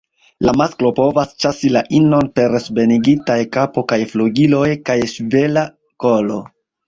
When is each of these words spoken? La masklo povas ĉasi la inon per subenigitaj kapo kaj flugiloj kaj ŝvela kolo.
La 0.45 0.53
masklo 0.59 0.89
povas 0.99 1.35
ĉasi 1.43 1.69
la 1.73 1.83
inon 1.97 2.29
per 2.39 2.55
subenigitaj 2.63 3.37
kapo 3.57 3.83
kaj 3.93 3.99
flugiloj 4.13 4.65
kaj 4.91 4.97
ŝvela 5.13 5.67
kolo. 6.05 6.41